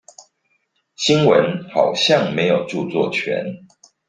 [0.95, 3.67] 新聞好像沒有著作權